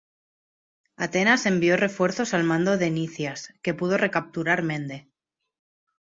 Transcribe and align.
Atenas 0.95 1.45
envió 1.45 1.77
refuerzos 1.77 2.33
al 2.33 2.43
mando 2.43 2.75
de 2.79 2.89
Nicias, 2.89 3.53
que 3.61 3.75
pudo 3.75 3.99
recapturar 3.99 4.63
Mende. 4.63 5.07